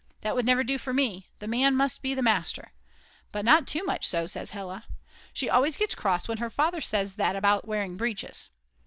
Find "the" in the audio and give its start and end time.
1.37-1.47, 2.15-2.23